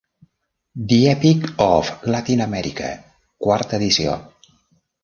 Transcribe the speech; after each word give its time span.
The 0.75 1.09
Epic 1.09 1.59
of 1.69 1.91
Latin 2.09 2.41
America, 2.47 2.89
quarta 3.39 3.79
edició. 3.83 4.19